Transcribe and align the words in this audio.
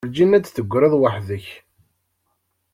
Werǧin 0.05 0.35
ad 0.37 0.41
d-tegriḍ 0.43 0.93
weḥd-k. 0.99 1.47